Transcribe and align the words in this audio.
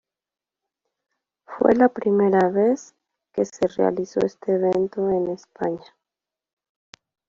Fue 1.45 1.75
la 1.75 1.87
primera 1.87 2.49
vez 2.49 2.95
que 3.33 3.45
se 3.45 3.67
realizó 3.67 4.19
este 4.25 4.53
evento 4.55 5.07
en 5.11 5.27
España. 5.29 5.93